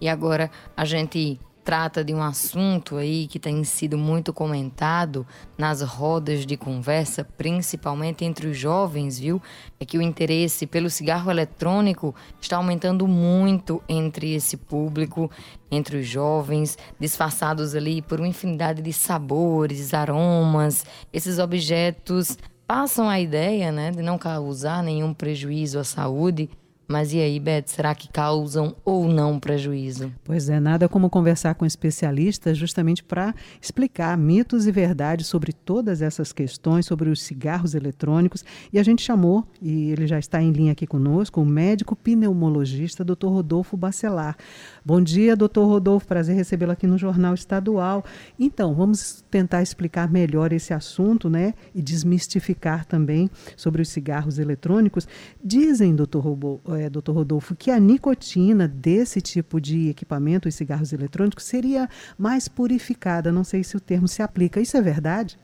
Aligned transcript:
E 0.00 0.08
agora 0.08 0.50
a 0.76 0.84
gente 0.84 1.38
trata 1.66 2.04
de 2.04 2.14
um 2.14 2.22
assunto 2.22 2.96
aí 2.96 3.26
que 3.26 3.40
tem 3.40 3.64
sido 3.64 3.98
muito 3.98 4.32
comentado 4.32 5.26
nas 5.58 5.82
rodas 5.82 6.46
de 6.46 6.56
conversa, 6.56 7.24
principalmente 7.24 8.24
entre 8.24 8.46
os 8.46 8.56
jovens, 8.56 9.18
viu? 9.18 9.42
É 9.80 9.84
que 9.84 9.98
o 9.98 10.02
interesse 10.02 10.64
pelo 10.64 10.88
cigarro 10.88 11.28
eletrônico 11.28 12.14
está 12.40 12.56
aumentando 12.58 13.08
muito 13.08 13.82
entre 13.88 14.32
esse 14.32 14.56
público, 14.56 15.28
entre 15.68 15.96
os 15.96 16.06
jovens, 16.06 16.78
disfarçados 17.00 17.74
ali 17.74 18.00
por 18.00 18.20
uma 18.20 18.28
infinidade 18.28 18.80
de 18.80 18.92
sabores, 18.92 19.92
aromas. 19.92 20.86
Esses 21.12 21.40
objetos 21.40 22.38
passam 22.64 23.08
a 23.08 23.18
ideia, 23.18 23.72
né, 23.72 23.90
de 23.90 24.02
não 24.02 24.18
causar 24.18 24.84
nenhum 24.84 25.12
prejuízo 25.12 25.80
à 25.80 25.84
saúde 25.84 26.48
mas 26.88 27.12
e 27.12 27.18
aí, 27.18 27.40
Beth, 27.40 27.64
será 27.66 27.94
que 27.94 28.08
causam 28.08 28.76
ou 28.84 29.08
não 29.08 29.40
prejuízo? 29.40 30.12
Pois 30.22 30.48
é, 30.48 30.60
nada 30.60 30.88
como 30.88 31.10
conversar 31.10 31.54
com 31.54 31.66
especialistas 31.66 32.56
justamente 32.56 33.02
para 33.02 33.34
explicar 33.60 34.16
mitos 34.16 34.66
e 34.66 34.72
verdades 34.72 35.26
sobre 35.26 35.52
todas 35.52 36.00
essas 36.00 36.32
questões, 36.32 36.86
sobre 36.86 37.10
os 37.10 37.22
cigarros 37.22 37.74
eletrônicos. 37.74 38.44
E 38.72 38.78
a 38.78 38.82
gente 38.82 39.02
chamou, 39.02 39.46
e 39.60 39.90
ele 39.90 40.06
já 40.06 40.18
está 40.18 40.40
em 40.40 40.52
linha 40.52 40.72
aqui 40.72 40.86
conosco, 40.86 41.40
o 41.40 41.44
médico 41.44 41.96
pneumologista, 41.96 43.04
Dr. 43.04 43.26
Rodolfo 43.26 43.76
Bacelar. 43.76 44.36
Bom 44.84 45.00
dia, 45.00 45.34
doutor 45.34 45.66
Rodolfo, 45.66 46.06
prazer 46.06 46.36
recebê-lo 46.36 46.72
aqui 46.72 46.86
no 46.86 46.96
Jornal 46.96 47.34
Estadual. 47.34 48.04
Então, 48.38 48.74
vamos 48.74 49.24
tentar 49.28 49.60
explicar 49.62 50.10
melhor 50.10 50.52
esse 50.52 50.72
assunto, 50.72 51.28
né? 51.28 51.54
E 51.74 51.82
desmistificar 51.82 52.84
também 52.84 53.28
sobre 53.56 53.82
os 53.82 53.88
cigarros 53.88 54.38
eletrônicos. 54.38 55.08
Dizem, 55.44 55.94
doutor 55.94 56.20
Rodolfo, 56.20 56.75
é, 56.76 56.88
doutor 56.90 57.12
Rodolfo, 57.12 57.56
que 57.56 57.70
a 57.70 57.80
nicotina 57.80 58.68
desse 58.68 59.20
tipo 59.20 59.60
de 59.60 59.90
equipamento, 59.90 60.48
os 60.48 60.54
cigarros 60.54 60.92
eletrônicos, 60.92 61.44
seria 61.44 61.88
mais 62.18 62.48
purificada. 62.48 63.32
Não 63.32 63.44
sei 63.44 63.64
se 63.64 63.76
o 63.76 63.80
termo 63.80 64.06
se 64.06 64.22
aplica. 64.22 64.60
Isso 64.60 64.76
é 64.76 64.82
verdade? 64.82 65.38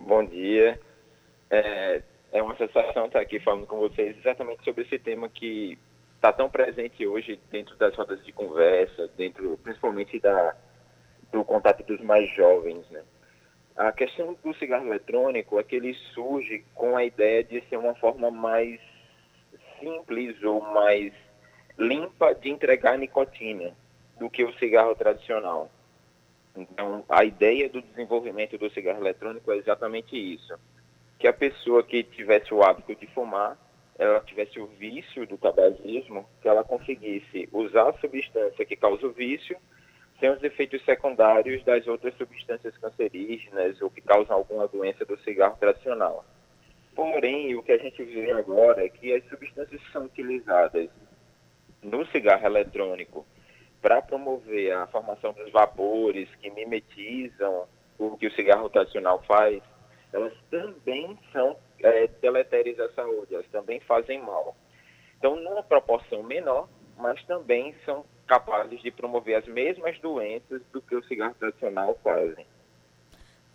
Bom 0.00 0.24
dia. 0.24 0.78
É, 1.50 2.02
é 2.32 2.42
uma 2.42 2.56
sensação 2.56 3.06
estar 3.06 3.20
aqui 3.20 3.40
falando 3.40 3.66
com 3.66 3.78
vocês 3.78 4.16
exatamente 4.18 4.62
sobre 4.64 4.82
esse 4.82 4.98
tema 4.98 5.28
que 5.28 5.78
está 6.14 6.32
tão 6.32 6.48
presente 6.48 7.06
hoje 7.06 7.40
dentro 7.50 7.76
das 7.76 7.94
rodas 7.94 8.24
de 8.24 8.32
conversa, 8.32 9.08
dentro 9.16 9.58
principalmente 9.62 10.18
da, 10.18 10.54
do 11.32 11.44
contato 11.44 11.84
dos 11.84 12.00
mais 12.00 12.28
jovens, 12.34 12.88
né? 12.90 13.02
A 13.76 13.92
questão 13.92 14.34
do 14.42 14.54
cigarro 14.54 14.86
eletrônico 14.86 15.60
é 15.60 15.62
que 15.62 15.76
ele 15.76 15.92
surge 16.14 16.64
com 16.74 16.96
a 16.96 17.04
ideia 17.04 17.44
de 17.44 17.60
ser 17.68 17.76
uma 17.76 17.94
forma 17.94 18.30
mais 18.30 18.80
simples 19.78 20.42
ou 20.42 20.60
mais 20.60 21.12
limpa 21.78 22.34
de 22.34 22.50
entregar 22.50 22.98
nicotina 22.98 23.74
do 24.18 24.30
que 24.30 24.44
o 24.44 24.52
cigarro 24.54 24.94
tradicional. 24.94 25.70
Então, 26.56 27.04
a 27.08 27.24
ideia 27.24 27.68
do 27.68 27.82
desenvolvimento 27.82 28.56
do 28.56 28.70
cigarro 28.70 29.00
eletrônico 29.00 29.52
é 29.52 29.56
exatamente 29.56 30.16
isso. 30.16 30.58
Que 31.18 31.28
a 31.28 31.32
pessoa 31.32 31.82
que 31.82 32.02
tivesse 32.02 32.52
o 32.52 32.62
hábito 32.62 32.94
de 32.94 33.06
fumar, 33.08 33.58
ela 33.98 34.20
tivesse 34.20 34.58
o 34.58 34.66
vício 34.66 35.26
do 35.26 35.36
tabagismo, 35.36 36.26
que 36.40 36.48
ela 36.48 36.64
conseguisse 36.64 37.48
usar 37.52 37.90
a 37.90 37.98
substância 37.98 38.64
que 38.64 38.76
causa 38.76 39.06
o 39.06 39.12
vício 39.12 39.56
sem 40.18 40.30
os 40.30 40.42
efeitos 40.42 40.82
secundários 40.84 41.62
das 41.64 41.86
outras 41.86 42.14
substâncias 42.16 42.76
cancerígenas 42.78 43.80
ou 43.82 43.90
que 43.90 44.00
causam 44.00 44.36
alguma 44.36 44.66
doença 44.66 45.04
do 45.04 45.18
cigarro 45.18 45.56
tradicional. 45.58 46.24
Porém, 46.96 47.54
o 47.54 47.62
que 47.62 47.72
a 47.72 47.78
gente 47.78 48.02
vê 48.02 48.32
agora 48.32 48.82
é 48.82 48.88
que 48.88 49.12
as 49.12 49.22
substâncias 49.28 49.82
que 49.82 49.92
são 49.92 50.06
utilizadas 50.06 50.88
no 51.82 52.06
cigarro 52.06 52.46
eletrônico 52.46 53.26
para 53.82 54.00
promover 54.00 54.72
a 54.72 54.86
formação 54.86 55.34
dos 55.34 55.52
vapores 55.52 56.26
que 56.36 56.50
mimetizam 56.50 57.68
o 57.98 58.16
que 58.16 58.26
o 58.26 58.32
cigarro 58.32 58.70
tradicional 58.70 59.22
faz, 59.24 59.62
elas 60.10 60.32
também 60.50 61.18
são 61.32 61.58
é, 61.80 62.06
deletérias 62.06 62.80
à 62.80 62.90
saúde, 62.94 63.34
elas 63.34 63.48
também 63.48 63.78
fazem 63.80 64.18
mal. 64.22 64.56
Então, 65.18 65.36
numa 65.36 65.62
proporção 65.62 66.22
menor, 66.22 66.66
mas 66.96 67.22
também 67.24 67.74
são 67.84 68.06
capazes 68.26 68.80
de 68.80 68.90
promover 68.90 69.36
as 69.36 69.46
mesmas 69.46 69.98
doenças 69.98 70.62
do 70.72 70.80
que 70.80 70.96
o 70.96 71.04
cigarro 71.04 71.34
tradicional 71.38 71.98
fazem. 72.02 72.46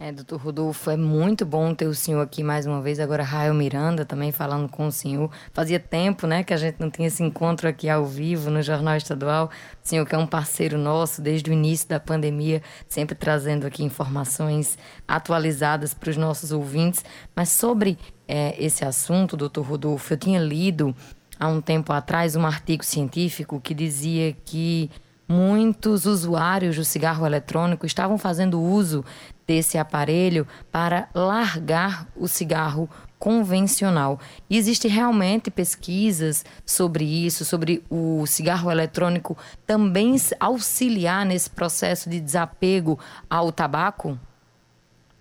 É, 0.03 0.12
doutor 0.12 0.41
Rodolfo, 0.41 0.89
é 0.89 0.97
muito 0.97 1.45
bom 1.45 1.75
ter 1.75 1.85
o 1.85 1.94
senhor 1.94 2.22
aqui 2.22 2.41
mais 2.41 2.66
uma 2.66 2.81
vez. 2.81 3.00
Agora, 3.00 3.22
Rael 3.22 3.53
Miranda 3.53 4.03
também 4.03 4.31
falando 4.31 4.67
com 4.67 4.88
o 4.88 4.91
senhor. 4.91 5.29
Fazia 5.53 5.79
tempo, 5.79 6.25
né, 6.25 6.44
que 6.44 6.56
a 6.56 6.57
gente 6.57 6.78
não 6.79 6.89
tinha 6.89 7.07
esse 7.07 7.22
encontro 7.22 7.69
aqui 7.69 7.88
ao 7.88 8.03
vivo 8.03 8.50
no 8.50 8.63
Jornal 8.63 8.97
Estadual. 8.97 9.51
O 9.85 9.88
senhor 9.88 10.03
que 10.07 10.16
é 10.16 10.17
um 10.17 10.25
parceiro 10.25 10.75
nosso 10.75 11.22
desde 11.22 11.51
o 11.51 11.53
início 11.53 11.88
da 11.88 12.00
pandemia, 12.00 12.63
sempre 12.90 13.13
trazendo 13.13 13.67
aqui 13.67 13.84
informações 13.84 14.75
atualizadas 15.07 15.94
para 15.94 16.09
os 16.09 16.17
nossos 16.17 16.51
ouvintes. 16.51 17.06
Mas 17.35 17.50
sobre 17.50 17.95
é, 18.28 18.56
esse 18.57 18.84
assunto, 18.84 19.38
doutor 19.38 19.67
Rodolfo, 19.67 20.11
eu 20.11 20.17
tinha 20.17 20.40
lido 20.40 20.95
há 21.40 21.47
um 21.47 21.61
tempo 21.61 21.94
atrás 21.94 22.35
um 22.35 22.47
artigo 22.47 22.84
científico 22.84 23.61
que 23.61 23.75
dizia 23.75 24.35
que 24.45 24.90
muitos 25.31 26.06
usuários 26.06 26.75
do 26.75 26.84
cigarro 26.84 27.25
eletrônico 27.25 27.86
estavam 27.86 28.18
fazendo 28.18 28.62
uso 28.62 29.06
desse 29.47 29.78
aparelho 29.78 30.46
para 30.69 31.08
largar 31.16 32.06
o 32.18 32.28
cigarro 32.28 32.90
convencional. 33.18 34.20
E 34.50 34.58
existe 34.58 34.90
realmente 34.90 35.50
pesquisas 35.50 36.44
sobre 36.66 37.06
isso, 37.06 37.46
sobre 37.46 37.81
o 37.90 38.25
cigarro 38.25 38.70
eletrônico 38.70 39.38
também 39.66 40.16
auxiliar 40.38 41.25
nesse 41.25 41.50
processo 41.50 42.09
de 42.09 42.20
desapego 42.20 43.00
ao 43.30 43.53
tabaco? 43.53 44.20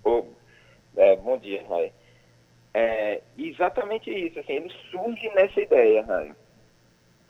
Oh, 0.03 0.25
é, 0.97 1.15
bom 1.17 1.39
dia, 1.39 1.65
Rai. 1.69 1.93
É 2.75 3.21
exatamente 3.39 4.11
isso. 4.11 4.41
Assim, 4.41 4.55
ele 4.55 4.73
surge 4.91 5.29
nessa 5.35 5.61
ideia, 5.61 6.05
Rai, 6.05 6.33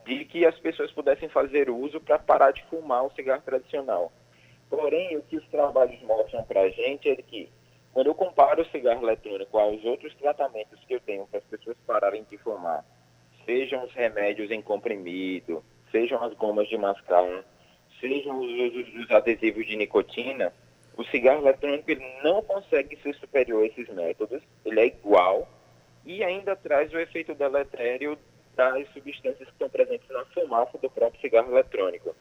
de 0.04 0.24
que 0.24 0.46
as 0.46 0.58
pessoas 0.58 0.90
pudessem 0.92 1.28
fazer 1.28 1.70
uso 1.70 2.00
para 2.00 2.18
parar 2.18 2.52
de 2.52 2.62
fumar 2.64 3.04
o 3.04 3.12
cigarro 3.12 3.42
tradicional. 3.42 4.12
Porém, 4.68 5.16
o 5.16 5.22
que 5.22 5.36
os 5.36 5.46
trabalhos 5.48 6.00
mostram 6.02 6.44
para 6.44 6.62
a 6.62 6.70
gente 6.70 7.08
é 7.08 7.16
que, 7.16 7.50
quando 7.92 8.06
eu 8.06 8.14
comparo 8.14 8.62
o 8.62 8.66
cigarro 8.66 9.02
eletrônico 9.02 9.58
aos 9.58 9.84
outros 9.84 10.14
tratamentos 10.14 10.78
que 10.84 10.94
eu 10.94 11.00
tenho 11.00 11.26
para 11.26 11.38
as 11.38 11.44
pessoas 11.44 11.76
pararem 11.86 12.24
de 12.30 12.38
fumar, 12.38 12.84
sejam 13.44 13.84
os 13.84 13.92
remédios 13.92 14.50
em 14.50 14.62
comprimido, 14.62 15.64
sejam 15.90 16.22
as 16.22 16.32
gomas 16.34 16.68
de 16.68 16.78
mascar, 16.78 17.44
sejam 18.00 18.38
os 18.40 19.10
adesivos 19.10 19.66
de 19.66 19.76
nicotina, 19.76 20.52
o 20.96 21.04
cigarro 21.04 21.42
eletrônico 21.42 21.90
ele 21.90 22.04
não 22.22 22.42
consegue 22.42 22.96
ser 23.02 23.14
superior 23.14 23.62
a 23.62 23.66
esses 23.66 23.88
métodos, 23.88 24.42
ele 24.64 24.80
é 24.80 24.86
igual 24.86 25.48
e 26.04 26.22
ainda 26.22 26.54
traz 26.56 26.92
o 26.92 26.98
efeito 26.98 27.34
deletério 27.34 28.18
das 28.60 28.92
substâncias 28.92 29.48
que 29.48 29.52
estão 29.54 29.70
presentes 29.70 30.08
na 30.10 30.24
fumaça 30.26 30.76
do 30.78 30.90
próprio 30.90 31.20
cigarro 31.20 31.50
eletrônico. 31.50 32.14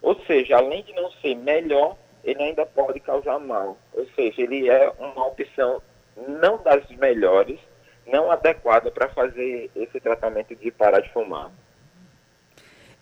Ou 0.00 0.18
seja, 0.24 0.56
além 0.56 0.82
de 0.82 0.92
não 0.94 1.10
ser 1.12 1.34
melhor, 1.34 1.96
ele 2.24 2.42
ainda 2.42 2.64
pode 2.64 2.98
causar 3.00 3.38
mal. 3.38 3.76
Ou 3.92 4.06
seja, 4.14 4.42
ele 4.42 4.70
é 4.70 4.90
uma 4.98 5.26
opção 5.26 5.82
não 6.16 6.56
das 6.62 6.88
melhores, 6.90 7.58
não 8.06 8.30
adequada 8.30 8.90
para 8.90 9.08
fazer 9.10 9.70
esse 9.76 10.00
tratamento 10.00 10.56
de 10.56 10.70
parar 10.70 11.00
de 11.00 11.12
fumar. 11.12 11.50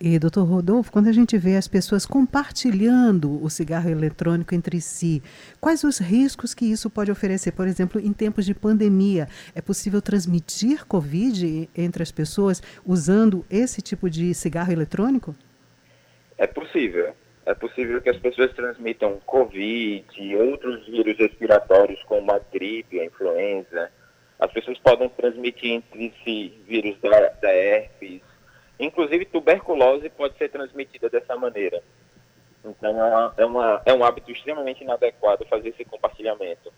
E, 0.02 0.18
doutor 0.18 0.44
Rodolfo, 0.44 0.90
quando 0.90 1.08
a 1.08 1.12
gente 1.12 1.36
vê 1.36 1.56
as 1.56 1.68
pessoas 1.68 2.06
compartilhando 2.06 3.44
o 3.44 3.50
cigarro 3.50 3.90
eletrônico 3.90 4.54
entre 4.54 4.80
si, 4.80 5.22
quais 5.60 5.84
os 5.84 5.98
riscos 5.98 6.54
que 6.54 6.64
isso 6.64 6.88
pode 6.88 7.10
oferecer? 7.10 7.52
Por 7.52 7.68
exemplo, 7.68 8.00
em 8.00 8.10
tempos 8.10 8.46
de 8.46 8.54
pandemia, 8.54 9.28
é 9.54 9.60
possível 9.60 10.00
transmitir 10.00 10.86
Covid 10.86 11.68
entre 11.76 12.02
as 12.02 12.10
pessoas 12.10 12.62
usando 12.82 13.44
esse 13.50 13.82
tipo 13.82 14.08
de 14.08 14.32
cigarro 14.32 14.72
eletrônico? 14.72 15.36
É 16.38 16.46
possível. 16.46 17.14
É 17.44 17.52
possível 17.52 18.00
que 18.00 18.08
as 18.08 18.16
pessoas 18.16 18.54
transmitam 18.54 19.20
Covid 19.26 20.06
e 20.16 20.34
outros 20.34 20.86
vírus 20.86 21.18
respiratórios, 21.18 22.02
como 22.04 22.32
a 22.32 22.40
gripe, 22.50 22.98
a 22.98 23.04
influenza. 23.04 23.92
As 24.38 24.50
pessoas 24.50 24.78
podem 24.78 25.10
transmitir 25.10 25.72
entre 25.72 26.14
si 26.24 26.58
vírus 26.66 26.98
da, 27.02 27.10
da 27.42 27.52
herpes. 27.52 28.29
Inclusive, 28.80 29.26
tuberculose 29.26 30.08
pode 30.08 30.36
ser 30.38 30.48
transmitida 30.48 31.10
dessa 31.10 31.36
maneira. 31.36 31.82
Então, 32.64 33.32
é, 33.36 33.42
é, 33.42 33.46
uma, 33.46 33.82
é 33.84 33.92
um 33.92 34.02
hábito 34.02 34.30
extremamente 34.32 34.82
inadequado 34.82 35.44
fazer 35.44 35.68
esse 35.68 35.84
compartilhamento. 35.84 36.72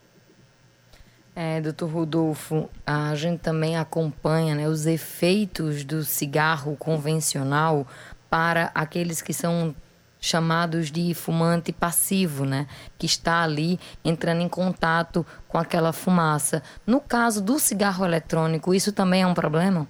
É, 1.35 1.61
doutor 1.61 1.89
Rodolfo, 1.89 2.69
a 2.85 3.15
gente 3.15 3.41
também 3.41 3.77
acompanha 3.77 4.55
né, 4.55 4.69
os 4.69 4.85
efeitos 4.85 5.85
do 5.85 6.03
cigarro 6.03 6.77
convencional 6.77 7.87
para 8.29 8.71
aqueles 8.75 9.23
que 9.23 9.33
são 9.33 9.75
chamados 10.21 10.91
de 10.91 11.15
fumante 11.15 11.73
passivo, 11.73 12.45
né? 12.45 12.67
Que 12.99 13.07
está 13.07 13.43
ali 13.43 13.79
entrando 14.05 14.41
em 14.41 14.49
contato 14.49 15.27
com 15.49 15.59
aquela 15.59 15.93
fumaça. 15.93 16.63
No 16.87 17.01
caso 17.01 17.43
do 17.43 17.59
cigarro 17.59 18.05
eletrônico, 18.05 18.75
isso 18.75 18.93
também 18.93 19.23
é 19.23 19.27
um 19.27 19.35
problema? 19.35 19.89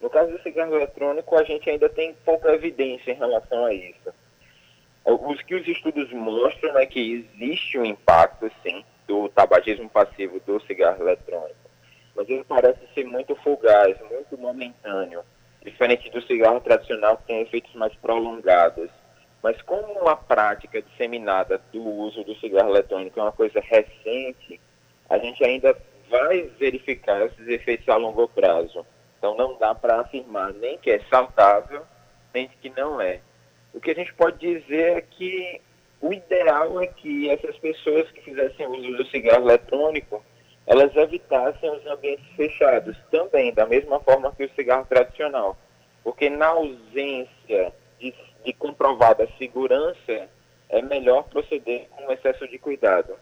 No 0.00 0.08
caso 0.08 0.32
do 0.32 0.42
cigarro 0.42 0.74
eletrônico, 0.74 1.36
a 1.36 1.44
gente 1.44 1.68
ainda 1.68 1.88
tem 1.88 2.14
pouca 2.24 2.52
evidência 2.52 3.12
em 3.12 3.16
relação 3.16 3.64
a 3.66 3.74
isso. 3.74 4.12
Os 5.04 5.42
que 5.42 5.54
os 5.54 5.66
estudos 5.66 6.10
mostram 6.12 6.78
é 6.78 6.86
que 6.86 7.26
existe 7.34 7.78
um 7.78 7.84
impacto, 7.84 8.50
sim, 8.62 8.84
do 9.06 9.28
tabagismo 9.28 9.90
passivo 9.90 10.40
do 10.46 10.60
cigarro 10.60 11.02
eletrônico, 11.02 11.68
mas 12.14 12.28
ele 12.28 12.44
parece 12.44 12.80
ser 12.94 13.04
muito 13.04 13.34
fugaz, 13.36 13.96
muito 14.10 14.38
momentâneo, 14.38 15.22
diferente 15.62 16.08
do 16.10 16.22
cigarro 16.22 16.60
tradicional 16.60 17.16
que 17.16 17.24
tem 17.24 17.40
efeitos 17.40 17.74
mais 17.74 17.94
prolongados. 17.96 18.88
Mas 19.42 19.60
como 19.62 20.08
a 20.08 20.16
prática 20.16 20.82
disseminada 20.82 21.60
do 21.72 21.82
uso 21.82 22.22
do 22.22 22.34
cigarro 22.36 22.70
eletrônico 22.70 23.18
é 23.18 23.22
uma 23.22 23.32
coisa 23.32 23.58
recente, 23.60 24.60
a 25.08 25.18
gente 25.18 25.42
ainda 25.42 25.76
vai 26.08 26.42
verificar 26.58 27.26
esses 27.26 27.48
efeitos 27.48 27.88
a 27.88 27.96
longo 27.96 28.28
prazo. 28.28 28.86
Então 29.20 29.36
não 29.36 29.58
dá 29.58 29.74
para 29.74 30.00
afirmar 30.00 30.54
nem 30.54 30.78
que 30.78 30.90
é 30.90 30.98
saudável, 31.10 31.82
nem 32.32 32.48
que 32.48 32.70
não 32.70 32.98
é. 32.98 33.20
O 33.74 33.78
que 33.78 33.90
a 33.90 33.94
gente 33.94 34.14
pode 34.14 34.38
dizer 34.38 34.96
é 34.96 35.00
que 35.02 35.60
o 36.00 36.10
ideal 36.10 36.80
é 36.80 36.86
que 36.86 37.28
essas 37.28 37.56
pessoas 37.58 38.10
que 38.10 38.22
fizessem 38.22 38.66
uso 38.66 38.96
do 38.96 39.06
cigarro 39.08 39.44
eletrônico, 39.44 40.24
elas 40.66 40.96
evitassem 40.96 41.70
os 41.70 41.86
ambientes 41.86 42.26
fechados 42.34 42.96
também, 43.10 43.52
da 43.52 43.66
mesma 43.66 44.00
forma 44.00 44.32
que 44.32 44.44
o 44.44 44.54
cigarro 44.54 44.86
tradicional. 44.88 45.54
Porque 46.02 46.30
na 46.30 46.46
ausência 46.46 47.74
de, 48.00 48.14
de 48.42 48.52
comprovada 48.54 49.28
segurança, 49.36 50.28
é 50.70 50.80
melhor 50.80 51.24
proceder 51.24 51.88
com 51.90 52.10
excesso 52.10 52.48
de 52.48 52.58
cuidado. 52.58 53.12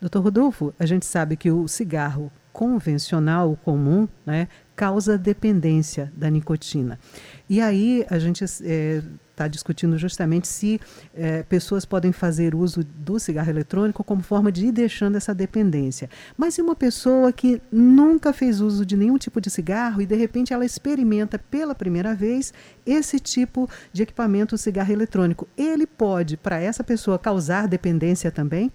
Doutor 0.00 0.24
Rodolfo, 0.24 0.74
a 0.78 0.84
gente 0.84 1.06
sabe 1.06 1.36
que 1.36 1.50
o 1.50 1.66
cigarro 1.66 2.30
convencional, 2.52 3.56
comum, 3.64 4.08
né, 4.24 4.48
causa 4.76 5.16
dependência 5.16 6.12
da 6.14 6.28
nicotina. 6.28 7.00
E 7.48 7.60
aí 7.62 8.04
a 8.10 8.18
gente 8.18 8.44
está 8.44 9.44
é, 9.44 9.48
discutindo 9.48 9.96
justamente 9.96 10.46
se 10.46 10.78
é, 11.14 11.42
pessoas 11.44 11.86
podem 11.86 12.12
fazer 12.12 12.54
uso 12.54 12.84
do 12.84 13.18
cigarro 13.18 13.48
eletrônico 13.48 14.04
como 14.04 14.22
forma 14.22 14.52
de 14.52 14.66
ir 14.66 14.72
deixando 14.72 15.16
essa 15.16 15.34
dependência. 15.34 16.10
Mas 16.36 16.54
se 16.54 16.60
uma 16.60 16.76
pessoa 16.76 17.32
que 17.32 17.60
nunca 17.72 18.34
fez 18.34 18.60
uso 18.60 18.84
de 18.84 18.96
nenhum 18.96 19.16
tipo 19.16 19.40
de 19.40 19.48
cigarro 19.48 20.02
e 20.02 20.06
de 20.06 20.14
repente 20.14 20.52
ela 20.52 20.64
experimenta 20.64 21.38
pela 21.38 21.74
primeira 21.74 22.14
vez 22.14 22.52
esse 22.84 23.18
tipo 23.18 23.68
de 23.92 24.02
equipamento, 24.02 24.58
cigarro 24.58 24.92
eletrônico, 24.92 25.48
ele 25.56 25.86
pode, 25.86 26.36
para 26.36 26.60
essa 26.60 26.84
pessoa, 26.84 27.18
causar 27.18 27.66
dependência 27.66 28.30
também? 28.30 28.70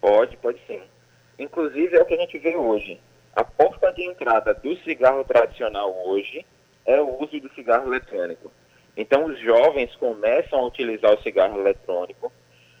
Pode, 0.00 0.36
pode 0.38 0.58
sim. 0.66 0.80
Inclusive 1.38 1.96
é 1.96 2.02
o 2.02 2.06
que 2.06 2.14
a 2.14 2.18
gente 2.18 2.38
vê 2.38 2.56
hoje. 2.56 2.98
A 3.36 3.42
porta 3.42 3.92
de 3.92 4.04
entrada 4.04 4.54
do 4.54 4.76
cigarro 4.84 5.24
tradicional 5.24 5.92
hoje 6.06 6.46
é 6.86 7.00
o 7.00 7.20
uso 7.20 7.40
do 7.40 7.52
cigarro 7.52 7.88
eletrônico. 7.88 8.52
Então 8.96 9.24
os 9.24 9.40
jovens 9.40 9.94
começam 9.96 10.60
a 10.60 10.66
utilizar 10.66 11.12
o 11.12 11.20
cigarro 11.20 11.58
eletrônico, 11.58 12.32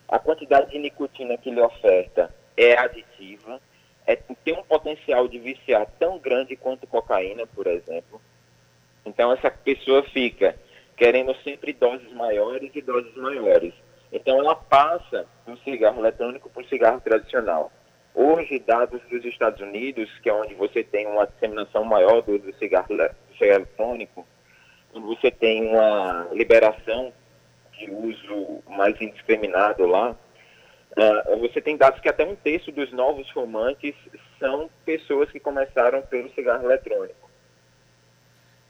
a 0.06 0.18
quantidade 0.20 0.70
de 0.70 0.78
nicotina 0.78 1.36
que 1.36 1.48
ele 1.48 1.60
oferta 1.60 2.32
é 2.56 2.78
aditiva, 2.78 3.60
é, 4.06 4.14
tem 4.14 4.54
um 4.56 4.62
potencial 4.62 5.26
de 5.26 5.40
viciar 5.40 5.88
tão 5.98 6.18
grande 6.18 6.54
quanto 6.54 6.86
cocaína, 6.86 7.46
por 7.48 7.66
exemplo. 7.66 8.20
Então 9.04 9.32
essa 9.32 9.50
pessoa 9.50 10.04
fica 10.04 10.54
querendo 10.96 11.34
sempre 11.42 11.72
doses 11.72 12.12
maiores 12.12 12.70
e 12.76 12.80
doses 12.80 13.16
maiores. 13.16 13.74
Então 14.12 14.38
ela 14.38 14.54
passa 14.54 15.26
do 15.44 15.56
cigarro 15.58 16.00
eletrônico 16.00 16.48
para 16.48 16.62
o 16.62 16.68
cigarro 16.68 17.00
tradicional. 17.00 17.72
Hoje, 18.14 18.60
dados 18.60 19.02
dos 19.10 19.24
Estados 19.24 19.60
Unidos, 19.60 20.08
que 20.22 20.28
é 20.28 20.32
onde 20.32 20.54
você 20.54 20.84
tem 20.84 21.04
uma 21.06 21.26
disseminação 21.26 21.84
maior 21.84 22.22
do, 22.22 22.38
do 22.38 22.54
cigarro, 22.54 22.86
do 22.88 23.36
cigarro 23.36 23.62
eletrônico, 23.62 24.24
onde 24.94 25.06
você 25.06 25.32
tem 25.32 25.66
uma 25.66 26.28
liberação 26.32 27.12
de 27.72 27.90
uso 27.90 28.62
mais 28.68 28.94
indiscriminado 29.00 29.84
lá, 29.84 30.12
uh, 30.12 31.38
você 31.40 31.60
tem 31.60 31.76
dados 31.76 32.00
que 32.00 32.08
até 32.08 32.24
um 32.24 32.36
terço 32.36 32.70
dos 32.70 32.92
novos 32.92 33.28
fumantes 33.30 33.96
são 34.38 34.70
pessoas 34.84 35.28
que 35.32 35.40
começaram 35.40 36.00
pelo 36.02 36.32
cigarro 36.34 36.64
eletrônico. 36.64 37.28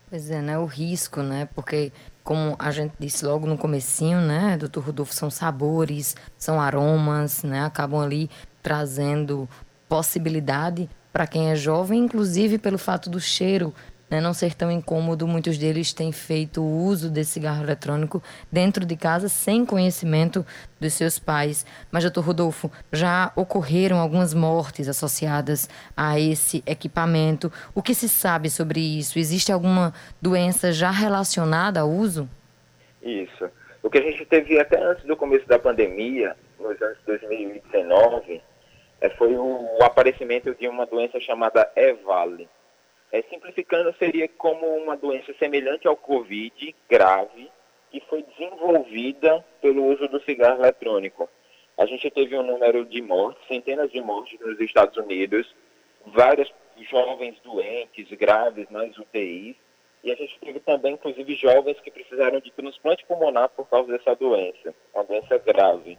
Pois 0.08 0.30
é, 0.30 0.40
né? 0.40 0.58
O 0.58 0.64
risco, 0.64 1.22
né? 1.22 1.48
Porque, 1.54 1.92
como 2.24 2.56
a 2.58 2.70
gente 2.70 2.94
disse 2.98 3.24
logo 3.24 3.46
no 3.46 3.58
comecinho, 3.58 4.18
né, 4.18 4.56
doutor 4.56 4.84
Rodolfo, 4.84 5.14
são 5.14 5.30
sabores, 5.30 6.16
são 6.38 6.58
aromas, 6.58 7.42
né? 7.42 7.64
Acabam 7.64 8.02
ali 8.02 8.30
trazendo 8.62 9.46
possibilidade 9.86 10.88
para 11.12 11.26
quem 11.26 11.50
é 11.50 11.54
jovem, 11.54 12.00
inclusive 12.00 12.58
pelo 12.58 12.78
fato 12.78 13.10
do 13.10 13.20
cheiro 13.20 13.74
né, 14.10 14.20
não 14.20 14.32
ser 14.32 14.54
tão 14.54 14.70
incômodo. 14.70 15.26
Muitos 15.26 15.58
deles 15.58 15.92
têm 15.92 16.12
feito 16.12 16.62
uso 16.62 17.10
desse 17.10 17.32
cigarro 17.32 17.62
eletrônico 17.62 18.22
dentro 18.50 18.84
de 18.84 18.96
casa 18.96 19.28
sem 19.28 19.64
conhecimento 19.64 20.44
dos 20.80 20.92
seus 20.92 21.18
pais. 21.18 21.66
Mas, 21.90 22.04
doutor 22.04 22.24
Rodolfo, 22.24 22.70
já 22.92 23.32
ocorreram 23.36 23.98
algumas 23.98 24.34
mortes 24.34 24.88
associadas 24.88 25.68
a 25.96 26.18
esse 26.18 26.62
equipamento. 26.66 27.52
O 27.74 27.82
que 27.82 27.94
se 27.94 28.08
sabe 28.08 28.50
sobre 28.50 28.80
isso? 28.80 29.18
Existe 29.18 29.52
alguma 29.52 29.92
doença 30.20 30.72
já 30.72 30.90
relacionada 30.90 31.80
ao 31.80 31.90
uso? 31.90 32.28
Isso. 33.02 33.50
O 33.82 33.90
que 33.90 33.98
a 33.98 34.02
gente 34.02 34.24
teve 34.24 34.58
até 34.58 34.82
antes 34.82 35.04
do 35.04 35.16
começo 35.16 35.46
da 35.46 35.58
pandemia, 35.58 36.34
nos 36.58 36.80
anos 36.80 36.96
2019, 37.06 38.40
é, 39.00 39.10
foi 39.10 39.36
o, 39.36 39.78
aparecimento 39.82 40.54
de 40.54 40.66
uma 40.66 40.86
doença 40.86 41.20
chamada 41.20 41.70
EVAL. 41.76 42.38
É, 43.14 43.22
simplificando, 43.30 43.94
seria 43.96 44.26
como 44.26 44.66
uma 44.66 44.96
doença 44.96 45.32
semelhante 45.34 45.86
ao 45.86 45.96
Covid, 45.96 46.74
grave, 46.90 47.48
que 47.88 48.00
foi 48.10 48.24
desenvolvida 48.24 49.38
pelo 49.62 49.84
uso 49.84 50.08
do 50.08 50.20
cigarro 50.22 50.60
eletrônico. 50.60 51.30
A 51.78 51.86
gente 51.86 52.10
teve 52.10 52.36
um 52.36 52.42
número 52.42 52.84
de 52.84 53.00
mortes, 53.00 53.46
centenas 53.46 53.92
de 53.92 54.00
mortes 54.00 54.36
nos 54.40 54.58
Estados 54.58 54.96
Unidos, 54.96 55.46
vários 56.06 56.52
jovens 56.90 57.38
doentes, 57.44 58.10
graves 58.18 58.68
nas 58.68 58.98
UTIs, 58.98 59.54
e 60.02 60.10
a 60.10 60.16
gente 60.16 60.36
teve 60.40 60.58
também, 60.58 60.94
inclusive, 60.94 61.36
jovens 61.36 61.78
que 61.78 61.92
precisaram 61.92 62.40
de 62.40 62.50
transplante 62.50 63.06
pulmonar 63.06 63.48
por 63.50 63.68
causa 63.68 63.92
dessa 63.92 64.16
doença, 64.16 64.74
uma 64.92 65.04
doença 65.04 65.38
grave. 65.38 65.96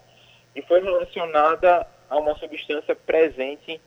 E 0.53 0.61
foi 0.63 0.81
relacionada 0.81 1.87
a 2.09 2.17
uma 2.17 2.35
substância 2.35 2.93
presente 2.93 3.79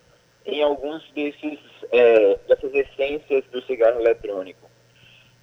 em 0.48 0.62
alguns 0.62 1.08
desses, 1.12 1.58
é, 1.92 2.38
dessas 2.48 2.74
essências 2.74 3.44
do 3.46 3.60
cigarro 3.62 4.00
eletrônico. 4.00 4.68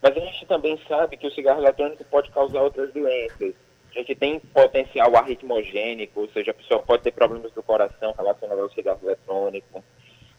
Mas 0.02 0.18
a 0.18 0.20
gente 0.20 0.46
também 0.46 0.80
sabe 0.88 1.18
que 1.18 1.28
o 1.28 1.32
cigarro 1.32 1.62
eletrônico 1.62 2.04
pode 2.06 2.32
causar 2.32 2.62
outras 2.62 2.92
doenças. 2.94 3.54
A 3.92 4.00
gente 4.00 4.16
tem 4.16 4.40
potencial 4.40 5.16
arritmogênico, 5.16 6.22
ou 6.22 6.30
seja, 6.30 6.52
a 6.52 6.54
pessoa 6.54 6.82
pode 6.82 7.04
ter 7.04 7.12
problemas 7.12 7.52
do 7.54 7.64
coração 7.64 8.14
relacionados 8.18 8.64
ao 8.64 8.70
cigarro 8.72 9.00
eletrônico. 9.04 9.84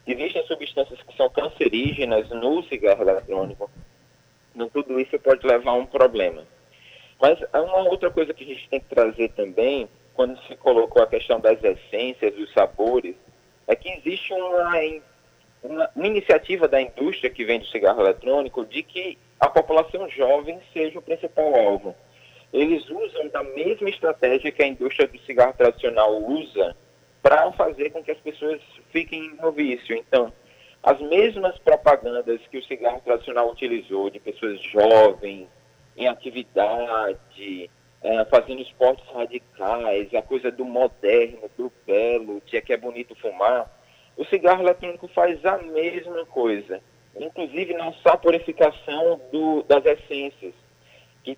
Existem 0.07 0.47
substâncias 0.47 1.01
que 1.03 1.17
são 1.17 1.31
cancerígenas 1.31 2.29
no 2.31 2.63
cigarro 2.65 3.03
eletrônico. 3.03 3.71
Então, 4.55 4.69
tudo 4.69 5.01
isso 5.01 5.19
pode 5.19 5.47
levar 5.47 5.73
a 5.73 5.75
um 5.75 5.87
problema. 5.87 6.45
Mas 7.21 7.39
uma 7.53 7.89
outra 7.89 8.11
coisa 8.11 8.35
que 8.35 8.45
a 8.45 8.47
gente 8.47 8.69
tem 8.69 8.81
que 8.81 8.95
trazer 8.95 9.31
também 9.31 9.89
quando 10.15 10.39
se 10.47 10.57
colocou 10.57 11.03
a 11.03 11.07
questão 11.07 11.41
das 11.41 11.63
essências, 11.63 12.35
dos 12.35 12.53
sabores, 12.53 13.15
é 13.67 13.75
que 13.75 13.89
existe 13.89 14.33
uma, 14.33 14.73
uma, 15.63 16.07
iniciativa 16.07 16.69
da 16.69 16.81
indústria 16.81 17.31
que 17.31 17.45
vem 17.45 17.59
do 17.59 17.67
cigarro 17.67 18.01
eletrônico 18.01 18.65
de 18.65 18.83
que 18.83 19.19
a 19.39 19.49
população 19.49 20.09
jovem 20.11 20.61
seja 20.73 20.99
o 20.99 21.03
principal 21.03 21.55
alvo. 21.55 21.95
Eles 22.53 22.89
usam 22.89 23.29
da 23.29 23.43
mesma 23.43 23.89
estratégia 23.89 24.53
que 24.53 24.63
a 24.63 24.67
indústria 24.67 25.09
do 25.09 25.19
cigarro 25.21 25.55
tradicional 25.57 26.17
usa 26.23 26.77
para 27.23 27.51
fazer 27.53 27.91
com 27.91 28.03
que 28.03 28.13
as 28.13 28.19
pessoas 28.19 28.61
fiquem 28.91 29.35
no 29.43 29.51
vício. 29.51 29.97
Então, 29.97 30.33
as 30.83 31.01
mesmas 31.01 31.59
propagandas 31.59 32.41
que 32.49 32.59
o 32.59 32.65
cigarro 32.65 33.03
tradicional 33.05 33.51
utilizou 33.51 34.09
de 34.09 34.21
pessoas 34.21 34.63
jovens, 34.63 35.49
em 35.97 36.07
atividade, 36.07 37.71
é, 38.03 38.25
fazendo 38.27 38.63
esportes 38.63 39.05
radicais, 39.13 40.13
a 40.15 40.23
coisa 40.23 40.51
do 40.51 40.65
moderno, 40.65 41.51
do 41.57 41.73
belo, 41.87 42.43
de 42.47 42.61
que 42.61 42.73
é 42.73 42.77
bonito 42.77 43.15
fumar, 43.17 43.71
o 44.17 44.25
cigarro 44.27 44.63
eletrônico 44.63 45.09
faz 45.09 45.45
a 45.45 45.59
mesma 45.59 46.25
coisa, 46.27 46.81
inclusive 47.19 47.75
na 47.75 47.93
saporificação 48.03 49.21
do, 49.33 49.63
das 49.65 49.85
essências, 49.85 50.55
que, 51.23 51.37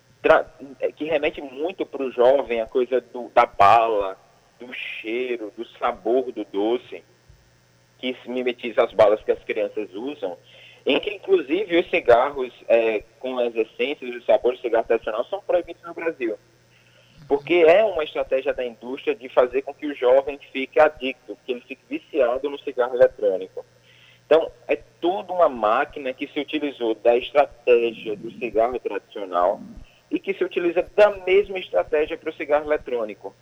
que 0.95 1.05
remete 1.05 1.41
muito 1.41 1.85
para 1.85 2.03
o 2.03 2.11
jovem 2.11 2.61
a 2.61 2.65
coisa 2.65 3.01
do, 3.01 3.29
da 3.29 3.45
bala, 3.45 4.17
do 4.59 4.71
cheiro, 4.73 5.51
do 5.57 5.65
sabor 5.77 6.31
do 6.31 6.45
doce, 6.45 7.03
que 7.97 8.15
mimetiza 8.27 8.83
as 8.83 8.93
balas 8.93 9.21
que 9.23 9.31
as 9.31 9.43
crianças 9.43 9.93
usam, 9.93 10.37
em 10.85 10.99
que 10.99 11.09
inclusive 11.09 11.77
os 11.77 11.89
cigarros 11.89 12.53
é, 12.67 13.03
com 13.19 13.37
as 13.39 13.53
essências 13.55 14.09
e 14.09 14.17
os 14.17 14.25
sabores 14.25 14.59
do 14.59 14.61
cigarro 14.61 14.85
tradicional 14.85 15.25
são 15.25 15.41
proibidos 15.41 15.83
no 15.83 15.93
Brasil 15.93 16.37
porque 17.29 17.53
é 17.53 17.85
uma 17.85 18.03
estratégia 18.03 18.55
da 18.55 18.65
indústria 18.65 19.15
de 19.15 19.29
fazer 19.29 19.61
com 19.61 19.71
que 19.71 19.85
o 19.85 19.95
jovem 19.95 20.39
fique 20.51 20.79
adicto, 20.79 21.37
que 21.45 21.51
ele 21.51 21.61
fique 21.61 21.83
viciado 21.87 22.49
no 22.49 22.57
cigarro 22.57 22.95
eletrônico. 22.95 23.63
Então, 24.25 24.51
é 24.67 24.75
toda 24.99 25.31
uma 25.31 25.47
máquina 25.47 26.11
que 26.11 26.27
se 26.27 26.39
utilizou 26.39 26.95
da 26.95 27.15
estratégia 27.15 28.15
do 28.15 28.31
cigarro 28.31 28.79
tradicional 28.79 29.61
e 30.09 30.17
que 30.17 30.33
se 30.33 30.43
utiliza 30.43 30.81
da 30.95 31.11
mesma 31.17 31.59
estratégia 31.59 32.17
para 32.17 32.31
o 32.31 32.33
cigarro 32.33 32.65
eletrônico. 32.65 33.35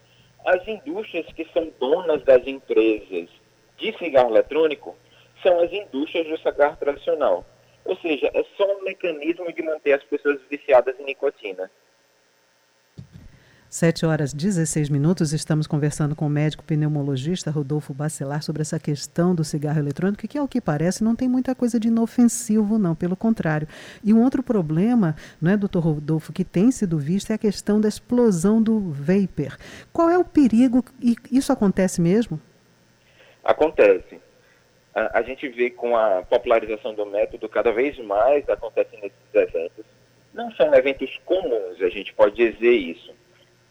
As 0.46 0.68
indústrias 0.68 1.26
que 1.28 1.46
são 1.54 1.72
donas 1.80 2.22
das 2.24 2.46
empresas 2.46 3.30
de 3.78 3.98
cigarro 3.98 4.32
eletrônico 4.32 4.98
são 5.42 5.62
as 5.62 5.72
indústrias 5.72 6.28
do 6.28 6.38
cigarro 6.38 6.76
tradicional. 6.76 7.46
Ou 7.86 7.96
seja, 7.96 8.30
é 8.34 8.44
só 8.58 8.66
um 8.66 8.84
mecanismo 8.84 9.50
de 9.54 9.64
manter 9.64 9.94
as 9.94 10.04
pessoas 10.04 10.42
viciadas 10.50 11.00
em 11.00 11.06
nicotina. 11.06 11.72
7 13.70 14.06
horas 14.06 14.34
16 14.34 14.90
minutos, 14.90 15.34
estamos 15.34 15.68
conversando 15.68 16.16
com 16.16 16.26
o 16.26 16.30
médico 16.30 16.64
pneumologista 16.64 17.52
Rodolfo 17.52 17.94
Bacelar 17.94 18.42
sobre 18.42 18.62
essa 18.62 18.80
questão 18.80 19.36
do 19.36 19.44
cigarro 19.44 19.80
eletrônico, 19.80 20.26
que, 20.26 20.38
ao 20.38 20.48
que 20.48 20.62
parece, 20.62 21.04
não 21.04 21.18
tem 21.18 21.28
muita 21.28 21.54
coisa 21.54 21.78
de 21.78 21.90
inofensivo, 21.90 22.78
não, 22.78 22.96
pelo 22.96 23.18
contrário. 23.18 23.68
E 24.02 24.14
um 24.14 24.24
outro 24.24 24.42
problema, 24.42 25.18
não 25.42 25.52
é, 25.52 25.58
doutor 25.58 25.82
Rodolfo, 25.82 26.32
que 26.32 26.46
tem 26.46 26.72
sido 26.72 26.98
visto 26.98 27.32
é 27.32 27.34
a 27.34 27.38
questão 27.38 27.82
da 27.82 27.90
explosão 27.90 28.62
do 28.62 28.80
vapor. 28.80 29.58
Qual 29.92 30.10
é 30.10 30.18
o 30.18 30.24
perigo? 30.24 30.82
E 31.02 31.18
isso 31.30 31.52
acontece 31.52 32.00
mesmo? 32.00 32.40
Acontece. 33.44 34.18
A, 34.96 35.20
a 35.20 35.22
gente 35.22 35.46
vê 35.50 35.70
com 35.70 35.98
a 35.98 36.22
popularização 36.22 36.94
do 36.94 37.06
método, 37.06 37.50
cada 37.50 37.74
vez 37.74 37.98
mais 38.00 38.48
acontece 38.48 38.96
nesses 38.96 39.34
eventos. 39.34 39.84
Não 40.34 40.50
são 40.54 40.74
eventos 40.74 41.20
comuns, 41.26 41.82
a 41.82 41.90
gente 41.90 42.14
pode 42.14 42.36
dizer 42.36 42.72
isso 42.72 43.17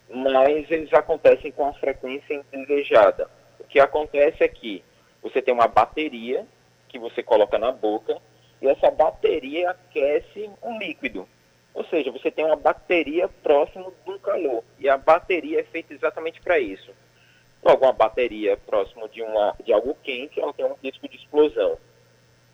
mas 0.08 0.70
eles 0.70 0.92
acontecem 0.92 1.50
com 1.52 1.66
a 1.66 1.72
frequência 1.74 2.44
indesejada. 2.52 3.28
O 3.58 3.64
que 3.64 3.80
acontece 3.80 4.42
é 4.42 4.48
que 4.48 4.82
você 5.22 5.42
tem 5.42 5.52
uma 5.52 5.68
bateria 5.68 6.46
que 6.88 6.98
você 6.98 7.22
coloca 7.22 7.58
na 7.58 7.72
boca 7.72 8.16
e 8.60 8.68
essa 8.68 8.90
bateria 8.90 9.70
aquece 9.70 10.50
um 10.62 10.78
líquido. 10.78 11.28
Ou 11.74 11.84
seja, 11.84 12.10
você 12.10 12.30
tem 12.30 12.44
uma 12.44 12.56
bateria 12.56 13.28
próximo 13.28 13.92
do 14.04 14.18
calor 14.18 14.64
e 14.78 14.88
a 14.88 14.96
bateria 14.96 15.60
é 15.60 15.64
feita 15.64 15.92
exatamente 15.92 16.40
para 16.40 16.58
isso. 16.58 16.90
Logo, 17.62 17.84
uma 17.84 17.92
bateria 17.92 18.56
próximo 18.56 19.08
de, 19.08 19.20
uma, 19.22 19.54
de 19.64 19.72
algo 19.72 19.96
quente, 20.02 20.40
ela 20.40 20.52
tem 20.52 20.64
um 20.64 20.76
risco 20.82 21.08
de 21.08 21.16
explosão. 21.16 21.76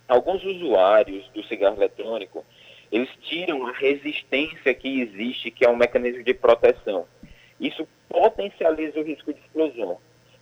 Alguns 0.08 0.42
usuários 0.42 1.28
do 1.28 1.44
cigarro 1.44 1.76
eletrônico, 1.76 2.44
eles 2.90 3.08
tiram 3.20 3.66
a 3.66 3.72
resistência 3.72 4.74
que 4.74 5.00
existe, 5.00 5.50
que 5.50 5.64
é 5.64 5.68
um 5.68 5.76
mecanismo 5.76 6.24
de 6.24 6.34
proteção. 6.34 7.06
Isso 7.62 7.86
potencializa 8.08 8.98
o 8.98 9.04
risco 9.04 9.32
de 9.32 9.38
explosão. 9.38 9.96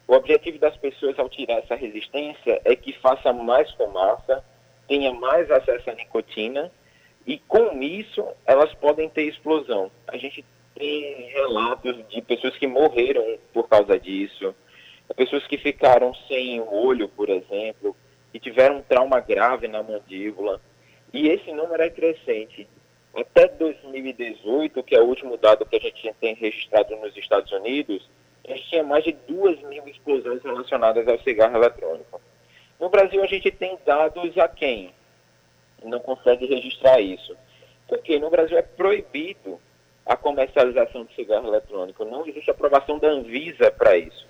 O 0.09 0.15
objetivo 0.15 0.59
das 0.59 0.75
pessoas 0.79 1.19
ao 1.19 1.29
tirar 1.29 1.59
essa 1.59 1.75
resistência 1.75 2.61
é 2.65 2.75
que 2.75 2.95
faça 2.95 3.31
mais 3.31 3.71
fumaça, 3.73 4.43
tenha 4.89 5.12
mais 5.12 5.50
acesso 5.50 5.91
à 5.91 5.95
nicotina 5.95 6.73
e 7.27 7.39
com 7.39 7.81
isso 7.83 8.27
elas 8.47 8.73
podem 8.75 9.09
ter 9.11 9.25
explosão. 9.25 9.91
A 10.09 10.17
gente 10.17 10.43
tem 10.75 11.29
relatos 11.29 12.09
de 12.09 12.23
pessoas 12.23 12.57
que 12.57 12.67
morreram 12.67 13.23
por 13.53 13.69
causa 13.69 14.00
disso, 14.00 14.55
pessoas 15.15 15.47
que 15.47 15.59
ficaram 15.59 16.15
sem 16.27 16.59
o 16.59 16.73
olho, 16.73 17.07
por 17.07 17.29
exemplo, 17.29 17.95
que 18.33 18.41
tiveram 18.41 18.79
um 18.79 18.83
trauma 18.83 19.21
grave 19.21 19.69
na 19.69 19.83
mandíbula. 19.83 20.59
E 21.12 21.29
esse 21.29 21.53
número 21.53 21.83
é 21.83 21.91
crescente. 21.91 22.67
Até 23.14 23.49
2018, 23.49 24.83
que 24.83 24.95
é 24.95 25.00
o 25.00 25.07
último 25.07 25.37
dado 25.37 25.67
que 25.67 25.76
a 25.76 25.81
gente 25.81 26.14
tem 26.21 26.35
registrado 26.35 26.95
nos 26.97 27.17
Estados 27.17 27.50
Unidos, 27.52 28.09
a 28.45 28.52
gente 28.52 28.69
tinha 28.69 28.83
mais 28.83 29.05
de 29.05 29.12
2 29.12 29.62
mil 29.62 29.87
explosões 29.88 30.43
relacionadas 30.43 31.07
ao 31.07 31.19
cigarro 31.21 31.57
eletrônico. 31.57 32.21
No 32.79 32.88
Brasil, 32.88 33.23
a 33.23 33.26
gente 33.26 33.50
tem 33.50 33.79
dados 33.85 34.37
a 34.38 34.49
quem 34.49 34.93
não 35.85 36.00
consegue 36.00 36.47
registrar 36.47 37.00
isso. 37.00 37.37
Porque 37.88 38.19
no 38.19 38.31
Brasil 38.31 38.57
é 38.57 38.62
proibido 38.62 39.61
a 40.07 40.17
comercialização 40.17 41.05
de 41.05 41.14
cigarro 41.14 41.49
eletrônico. 41.49 42.05
Não 42.05 42.26
existe 42.26 42.50
aprovação 42.50 42.99
da 42.99 43.09
Anvisa 43.09 43.71
para 43.71 43.97
isso. 43.97 44.26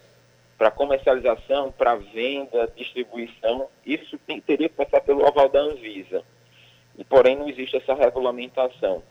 Para 0.56 0.70
comercialização, 0.70 1.72
para 1.72 1.94
venda, 1.94 2.70
distribuição, 2.76 3.68
isso 3.84 4.18
tem, 4.26 4.40
teria 4.40 4.68
que 4.68 4.74
passar 4.74 5.00
pelo 5.00 5.26
aval 5.26 5.48
da 5.48 5.60
Anvisa 5.60 6.22
e 7.00 7.04
porém 7.04 7.34
não 7.34 7.48
existe 7.48 7.78
essa 7.78 7.94
regulamentação. 7.94 9.02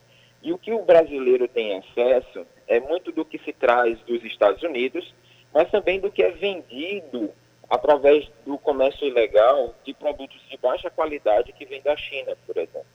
E 0.43 0.53
o 0.53 0.57
que 0.57 0.71
o 0.71 0.85
brasileiro 0.85 1.47
tem 1.47 1.77
acesso 1.79 2.45
é 2.67 2.79
muito 2.79 3.11
do 3.11 3.25
que 3.25 3.39
se 3.39 3.51
traz 3.51 3.99
dos 4.01 4.23
Estados 4.23 4.61
Unidos, 4.61 5.13
mas 5.51 5.69
também 5.71 5.99
do 5.99 6.11
que 6.11 6.21
é 6.21 6.31
vendido 6.31 7.31
através 7.67 8.29
do 8.45 8.57
comércio 8.59 9.07
ilegal 9.07 9.73
de 9.83 9.93
produtos 9.93 10.39
de 10.49 10.57
baixa 10.57 10.89
qualidade 10.89 11.51
que 11.51 11.65
vem 11.65 11.81
da 11.81 11.97
China, 11.97 12.37
por 12.45 12.55
exemplo. 12.57 12.85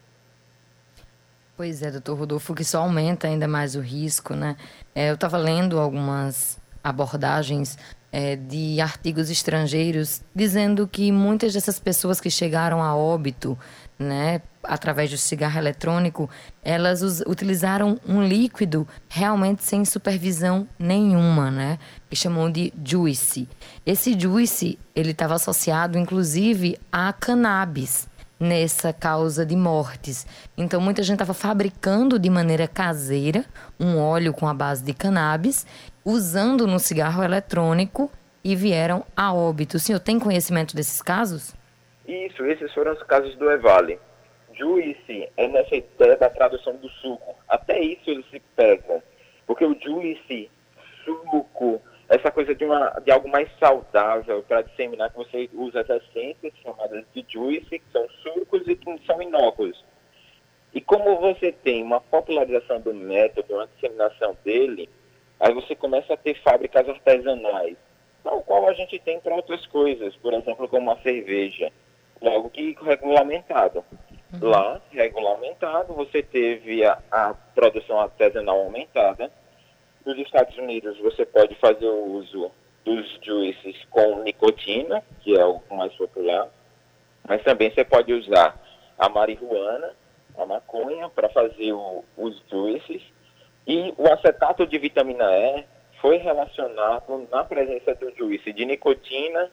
Pois 1.56 1.82
é, 1.82 1.90
doutor 1.90 2.18
Rodolfo, 2.18 2.54
que 2.54 2.64
só 2.64 2.78
aumenta 2.78 3.26
ainda 3.26 3.46
mais 3.46 3.76
o 3.76 3.80
risco, 3.80 4.34
né? 4.34 4.56
É, 4.94 5.10
eu 5.10 5.14
estava 5.14 5.36
lendo 5.36 5.78
algumas 5.78 6.58
abordagens 6.82 7.78
é, 8.12 8.36
de 8.36 8.80
artigos 8.80 9.30
estrangeiros 9.30 10.22
dizendo 10.34 10.86
que 10.86 11.10
muitas 11.12 11.52
dessas 11.52 11.78
pessoas 11.78 12.20
que 12.20 12.30
chegaram 12.30 12.82
a 12.82 12.96
óbito 12.96 13.58
né, 13.98 14.42
através 14.64 15.10
do 15.10 15.16
cigarro 15.16 15.58
eletrônico, 15.58 16.28
elas 16.62 17.22
utilizaram 17.26 17.98
um 18.06 18.22
líquido 18.22 18.86
realmente 19.08 19.64
sem 19.64 19.84
supervisão 19.84 20.68
nenhuma, 20.78 21.50
né, 21.50 21.78
que 22.08 22.16
chamam 22.16 22.50
de 22.50 22.72
juice. 22.84 23.48
Esse 23.84 24.18
juice, 24.18 24.78
ele 24.94 25.10
estava 25.10 25.34
associado 25.34 25.98
inclusive 25.98 26.78
a 26.90 27.12
cannabis 27.12 28.08
nessa 28.38 28.92
causa 28.92 29.46
de 29.46 29.56
mortes. 29.56 30.26
Então 30.56 30.80
muita 30.80 31.02
gente 31.02 31.14
estava 31.14 31.34
fabricando 31.34 32.18
de 32.18 32.28
maneira 32.28 32.66
caseira 32.66 33.44
um 33.78 33.98
óleo 33.98 34.32
com 34.32 34.46
a 34.46 34.54
base 34.54 34.82
de 34.82 34.92
cannabis, 34.92 35.66
usando 36.04 36.66
no 36.66 36.78
cigarro 36.78 37.22
eletrônico 37.22 38.10
e 38.42 38.54
vieram 38.54 39.04
a 39.16 39.32
óbito. 39.32 39.76
O 39.76 39.80
senhor 39.80 39.98
tem 39.98 40.18
conhecimento 40.18 40.76
desses 40.76 41.00
casos? 41.00 41.54
Isso, 42.06 42.44
esses 42.44 42.72
foram 42.74 42.92
os 42.92 43.02
casos 43.04 43.34
do 43.36 43.50
Evale. 43.50 43.98
Juice 44.56 45.28
é 45.36 45.48
nessa 45.48 45.76
ideia 45.76 46.16
da 46.16 46.30
tradução 46.30 46.76
do 46.76 46.88
suco. 46.88 47.34
Até 47.48 47.80
isso 47.80 48.10
ele 48.10 48.24
se 48.30 48.40
pega. 48.56 49.02
Porque 49.46 49.64
o 49.64 49.76
juice, 49.80 50.50
suco, 51.04 51.80
essa 52.08 52.30
coisa 52.30 52.54
de, 52.54 52.64
uma, 52.64 52.90
de 53.04 53.10
algo 53.10 53.28
mais 53.28 53.48
saudável 53.58 54.42
para 54.42 54.62
disseminar, 54.62 55.10
que 55.10 55.16
você 55.16 55.48
usa 55.52 55.80
as 55.80 55.88
essências 55.88 56.52
chamadas 56.62 57.04
de 57.14 57.24
juice, 57.28 57.78
que 57.78 57.92
são 57.92 58.06
sucos 58.22 58.66
e 58.66 58.76
que 58.76 59.00
são 59.06 59.20
inóculos. 59.20 59.84
E 60.72 60.80
como 60.80 61.16
você 61.20 61.52
tem 61.52 61.82
uma 61.82 62.00
popularização 62.00 62.80
do 62.80 62.92
método, 62.92 63.54
uma 63.54 63.68
disseminação 63.68 64.36
dele, 64.44 64.88
aí 65.38 65.52
você 65.52 65.74
começa 65.74 66.14
a 66.14 66.16
ter 66.16 66.34
fábricas 66.42 66.88
artesanais, 66.88 67.76
tal 68.22 68.42
qual 68.42 68.68
a 68.68 68.72
gente 68.72 68.98
tem 68.98 69.20
para 69.20 69.36
outras 69.36 69.64
coisas, 69.66 70.16
por 70.16 70.34
exemplo, 70.34 70.68
como 70.68 70.90
a 70.90 70.98
cerveja 70.98 71.70
logo 72.20 72.50
que 72.50 72.76
regulamentado. 72.82 73.84
Uhum. 74.40 74.48
Lá, 74.48 74.80
regulamentado, 74.90 75.94
você 75.94 76.22
teve 76.22 76.84
a, 76.84 76.98
a, 77.10 77.34
produção 77.54 78.00
artesanal 78.00 78.60
aumentada. 78.60 79.30
Nos 80.04 80.18
Estados 80.18 80.56
Unidos, 80.58 80.98
você 80.98 81.24
pode 81.24 81.54
fazer 81.56 81.86
o 81.86 82.04
uso 82.12 82.50
dos 82.84 83.18
juices 83.22 83.76
com 83.90 84.22
nicotina, 84.22 85.02
que 85.20 85.36
é 85.38 85.44
o 85.44 85.60
mais 85.70 85.94
popular, 85.94 86.48
mas 87.26 87.42
também 87.42 87.70
você 87.70 87.84
pode 87.84 88.12
usar 88.12 88.54
a 88.98 89.08
marihuana, 89.08 89.92
a 90.36 90.44
maconha, 90.44 91.08
para 91.08 91.28
fazer 91.30 91.72
o, 91.72 92.04
os 92.16 92.42
juices. 92.50 93.02
E 93.66 93.94
o 93.96 94.06
acetato 94.12 94.66
de 94.66 94.78
vitamina 94.78 95.24
E 95.24 95.64
foi 96.00 96.18
relacionado 96.18 97.26
na 97.32 97.44
presença 97.44 97.94
do 97.94 98.14
juice 98.14 98.52
de 98.52 98.66
nicotina 98.66 99.50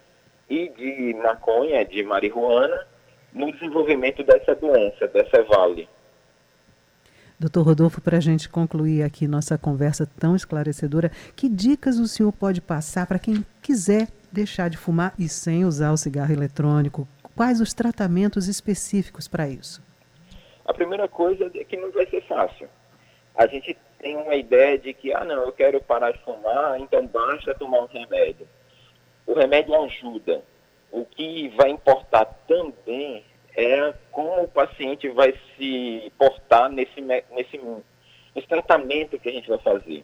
e 0.49 0.67
de 0.67 1.13
maconha, 1.13 1.85
de 1.85 2.03
marihuana, 2.03 2.85
no 3.33 3.51
desenvolvimento 3.51 4.23
dessa 4.23 4.55
doença, 4.55 5.07
dessa 5.07 5.43
vale. 5.43 5.87
Doutor 7.39 7.63
Rodolfo, 7.63 8.01
para 8.01 8.17
a 8.17 8.21
gente 8.21 8.47
concluir 8.47 9.01
aqui 9.01 9.27
nossa 9.27 9.57
conversa 9.57 10.07
tão 10.19 10.35
esclarecedora, 10.35 11.09
que 11.35 11.49
dicas 11.49 11.97
o 11.97 12.07
senhor 12.07 12.31
pode 12.31 12.61
passar 12.61 13.07
para 13.07 13.17
quem 13.17 13.43
quiser 13.61 14.07
deixar 14.31 14.69
de 14.69 14.77
fumar 14.77 15.13
e 15.17 15.27
sem 15.27 15.65
usar 15.65 15.91
o 15.91 15.97
cigarro 15.97 16.31
eletrônico? 16.31 17.07
Quais 17.35 17.59
os 17.59 17.73
tratamentos 17.73 18.47
específicos 18.47 19.27
para 19.27 19.47
isso? 19.47 19.81
A 20.65 20.73
primeira 20.73 21.07
coisa 21.07 21.49
é 21.55 21.63
que 21.63 21.77
não 21.77 21.91
vai 21.91 22.05
ser 22.07 22.21
fácil. 22.27 22.69
A 23.35 23.47
gente 23.47 23.75
tem 23.97 24.15
uma 24.15 24.35
ideia 24.35 24.77
de 24.77 24.93
que, 24.93 25.11
ah, 25.13 25.25
não, 25.25 25.45
eu 25.45 25.51
quero 25.51 25.81
parar 25.81 26.11
de 26.11 26.19
fumar, 26.23 26.79
então 26.79 27.07
basta 27.07 27.55
tomar 27.55 27.81
um 27.81 27.87
remédio 27.87 28.47
o 29.25 29.33
remédio 29.33 29.75
ajuda. 29.83 30.43
O 30.91 31.05
que 31.05 31.49
vai 31.49 31.69
importar 31.69 32.25
também 32.47 33.23
é 33.55 33.93
como 34.11 34.43
o 34.43 34.47
paciente 34.47 35.09
vai 35.09 35.33
se 35.55 36.11
portar 36.17 36.69
nesse, 36.69 37.01
nesse, 37.01 37.59
nesse 38.35 38.47
tratamento 38.47 39.19
que 39.19 39.29
a 39.29 39.31
gente 39.31 39.49
vai 39.49 39.59
fazer. 39.59 40.03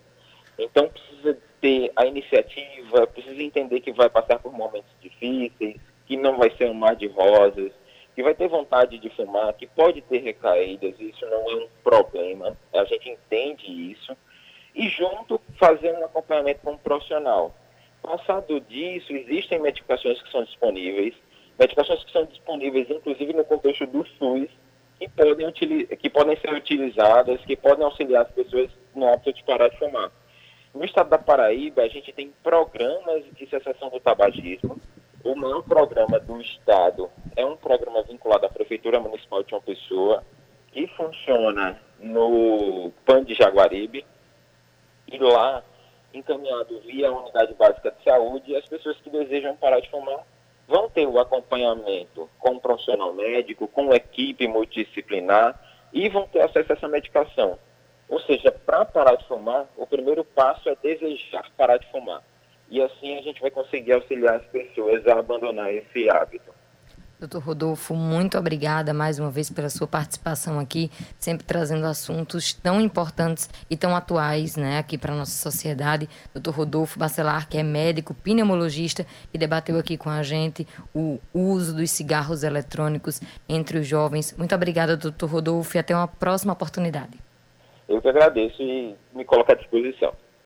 Então, 0.57 0.89
precisa 0.89 1.37
ter 1.61 1.91
a 1.95 2.05
iniciativa, 2.05 3.07
precisa 3.07 3.41
entender 3.41 3.79
que 3.81 3.91
vai 3.91 4.09
passar 4.09 4.39
por 4.39 4.51
momentos 4.51 4.89
difíceis, 5.01 5.77
que 6.05 6.17
não 6.17 6.37
vai 6.37 6.49
ser 6.55 6.69
um 6.69 6.73
mar 6.73 6.95
de 6.95 7.07
rosas, 7.07 7.71
que 8.15 8.23
vai 8.23 8.33
ter 8.33 8.47
vontade 8.47 8.97
de 8.97 9.09
fumar, 9.11 9.53
que 9.53 9.67
pode 9.67 10.01
ter 10.01 10.19
recaídas, 10.19 10.99
isso 10.99 11.25
não 11.27 11.51
é 11.51 11.55
um 11.55 11.67
problema, 11.83 12.57
a 12.73 12.83
gente 12.85 13.09
entende 13.09 13.91
isso, 13.91 14.17
e 14.73 14.89
junto 14.89 15.39
fazer 15.59 15.93
um 15.93 16.05
acompanhamento 16.05 16.61
com 16.63 16.71
um 16.71 16.77
profissional. 16.77 17.53
Passado 18.01 18.59
disso, 18.61 19.11
existem 19.11 19.59
medicações 19.59 20.21
que 20.21 20.31
são 20.31 20.43
disponíveis, 20.43 21.13
medicações 21.59 22.03
que 22.03 22.11
são 22.11 22.25
disponíveis 22.25 22.89
inclusive 22.89 23.33
no 23.33 23.43
contexto 23.43 23.85
do 23.87 24.05
SUS, 24.17 24.49
que 24.99 25.07
podem, 25.09 25.51
que 25.51 26.09
podem 26.09 26.37
ser 26.37 26.53
utilizadas, 26.53 27.39
que 27.41 27.55
podem 27.55 27.85
auxiliar 27.85 28.23
as 28.23 28.31
pessoas 28.31 28.69
no 28.95 29.07
hábito 29.07 29.33
de 29.33 29.43
parar 29.43 29.69
de 29.69 29.77
fumar. 29.77 30.11
No 30.73 30.83
estado 30.83 31.09
da 31.09 31.17
Paraíba, 31.17 31.81
a 31.81 31.87
gente 31.87 32.11
tem 32.13 32.31
programas 32.43 33.23
de 33.35 33.47
cessação 33.47 33.89
do 33.89 33.99
tabagismo. 33.99 34.79
O 35.23 35.35
maior 35.35 35.63
programa 35.63 36.19
do 36.19 36.39
estado 36.39 37.09
é 37.35 37.45
um 37.45 37.57
programa 37.57 38.03
vinculado 38.03 38.45
à 38.45 38.49
Prefeitura 38.49 38.99
Municipal 38.99 39.43
de 39.43 39.49
João 39.49 39.61
Pessoa, 39.61 40.23
que 40.71 40.87
funciona 40.89 41.79
no 41.99 42.91
PAN 43.05 43.23
de 43.23 43.33
Jaguaribe. 43.33 44.05
E 45.11 45.17
lá, 45.17 45.63
encaminhado 46.17 46.79
via 46.81 47.11
Unidade 47.11 47.53
Básica 47.53 47.91
de 47.91 48.03
Saúde, 48.03 48.55
as 48.55 48.65
pessoas 48.67 48.97
que 48.97 49.09
desejam 49.09 49.55
parar 49.55 49.79
de 49.79 49.89
fumar 49.89 50.25
vão 50.67 50.89
ter 50.89 51.07
o 51.07 51.19
acompanhamento 51.19 52.29
com 52.39 52.51
um 52.51 52.59
profissional 52.59 53.13
médico, 53.13 53.67
com 53.67 53.93
equipe 53.93 54.47
multidisciplinar 54.47 55.59
e 55.93 56.09
vão 56.09 56.27
ter 56.27 56.41
acesso 56.41 56.71
a 56.71 56.75
essa 56.75 56.87
medicação. 56.87 57.57
Ou 58.09 58.19
seja, 58.21 58.51
para 58.51 58.85
parar 58.85 59.15
de 59.15 59.27
fumar, 59.27 59.67
o 59.75 59.85
primeiro 59.85 60.23
passo 60.23 60.69
é 60.69 60.75
desejar 60.75 61.49
parar 61.57 61.77
de 61.77 61.89
fumar. 61.91 62.21
E 62.69 62.81
assim 62.81 63.17
a 63.17 63.21
gente 63.21 63.41
vai 63.41 63.49
conseguir 63.49 63.93
auxiliar 63.93 64.35
as 64.35 64.45
pessoas 64.47 65.05
a 65.07 65.19
abandonar 65.19 65.73
esse 65.73 66.09
hábito. 66.09 66.56
Doutor 67.19 67.41
Rodolfo, 67.41 67.95
muito 67.95 68.37
obrigada 68.37 68.93
mais 68.93 69.17
uma 69.17 69.31
vez 69.31 69.49
pela 69.49 69.71
sua 69.71 69.87
participação 69.87 70.59
aqui, 70.59 70.91
sempre 71.17 71.43
trazendo 71.43 71.87
assuntos 71.87 72.53
tão 72.53 72.79
importantes 72.79 73.49
e 73.67 73.75
tão 73.75 73.95
atuais 73.95 74.55
né, 74.55 74.77
aqui 74.77 74.99
para 74.99 75.13
a 75.13 75.17
nossa 75.17 75.31
sociedade. 75.31 76.07
Doutor 76.31 76.53
Rodolfo 76.53 76.99
Bacelar, 76.99 77.49
que 77.49 77.57
é 77.57 77.63
médico, 77.63 78.13
pneumologista 78.13 79.03
e 79.33 79.37
debateu 79.39 79.79
aqui 79.79 79.97
com 79.97 80.11
a 80.11 80.21
gente 80.21 80.67
o 80.93 81.19
uso 81.33 81.75
dos 81.75 81.89
cigarros 81.89 82.43
eletrônicos 82.43 83.19
entre 83.49 83.79
os 83.79 83.87
jovens. 83.87 84.37
Muito 84.37 84.53
obrigada, 84.53 84.95
doutor 84.95 85.27
Rodolfo, 85.27 85.75
e 85.75 85.79
até 85.79 85.95
uma 85.95 86.07
próxima 86.07 86.53
oportunidade. 86.53 87.17
Eu 87.89 87.99
que 87.99 88.09
agradeço 88.09 88.61
e 88.61 88.95
me 89.15 89.25
coloco 89.25 89.51
à 89.51 89.55
disposição. 89.55 90.13